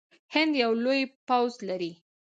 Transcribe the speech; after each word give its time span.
هند 0.33 0.51
یو 0.63 0.71
لوی 0.83 1.01
پوځ 1.27 1.51
لري. 1.69 1.91